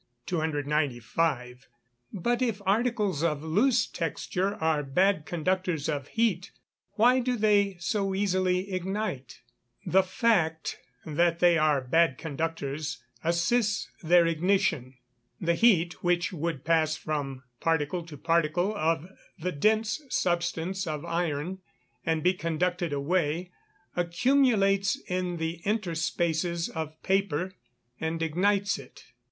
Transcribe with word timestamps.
295. 0.25 1.67
But 2.11 2.41
if 2.41 2.59
articles 2.65 3.21
of 3.21 3.43
loose 3.43 3.85
texture 3.85 4.55
are 4.55 4.81
bad 4.81 5.27
conductors 5.27 5.87
of 5.87 6.07
heat, 6.07 6.51
why 6.93 7.19
do 7.19 7.37
they 7.37 7.77
so 7.79 8.15
easily 8.15 8.71
ignite? 8.73 9.41
The 9.85 10.01
fact 10.01 10.79
that 11.05 11.37
they 11.37 11.55
are 11.55 11.81
bad 11.81 12.17
conductors 12.17 13.03
assists 13.23 13.89
their 14.01 14.25
ignition. 14.25 14.95
The 15.39 15.53
heat 15.53 16.03
which 16.03 16.33
would 16.33 16.65
pass 16.65 16.95
from 16.95 17.43
particle 17.59 18.03
to 18.07 18.17
particle 18.17 18.75
of 18.75 19.07
the 19.37 19.51
dense 19.51 20.01
substance 20.09 20.87
of 20.87 21.05
iron, 21.05 21.59
and 22.03 22.23
be 22.23 22.33
conducted 22.33 22.91
away, 22.91 23.51
accumulates 23.95 24.99
in 25.07 25.37
the 25.37 25.61
interspaces 25.63 26.69
of 26.71 26.99
paper, 27.03 27.53
and 27.99 28.23
ignites 28.23 28.79
it. 28.79 29.03